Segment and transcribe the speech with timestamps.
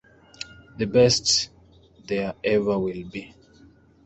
[0.79, 1.51] The best
[2.07, 3.35] there ever will be.